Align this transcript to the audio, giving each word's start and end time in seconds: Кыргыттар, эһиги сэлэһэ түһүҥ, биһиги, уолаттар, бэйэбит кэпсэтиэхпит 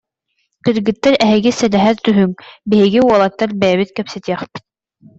Кыргыттар, 0.63 1.13
эһиги 1.25 1.51
сэлэһэ 1.59 1.91
түһүҥ, 2.03 2.31
биһиги, 2.69 2.99
уолаттар, 3.07 3.49
бэйэбит 3.61 3.89
кэпсэтиэхпит 3.97 4.63